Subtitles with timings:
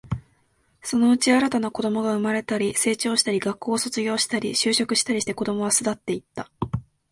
[0.81, 6.49] そのうち、新たな子供が生まれたり、成長したり、学校を卒業したり、就職したりして、子供は巣立っていった